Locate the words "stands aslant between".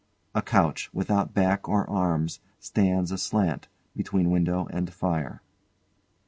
2.59-4.31